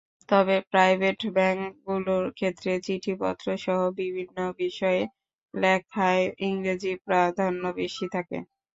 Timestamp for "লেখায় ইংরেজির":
5.53-6.97